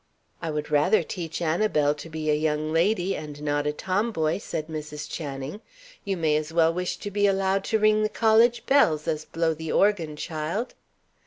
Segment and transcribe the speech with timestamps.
[0.41, 4.65] "I would rather teach Annabel to be a young lady, and not a tomboy," said
[4.67, 5.07] Mrs.
[5.07, 5.61] Channing.
[6.03, 9.53] "You may as well wish to be allowed to ring the college bells, as blow
[9.53, 10.73] the organ, child."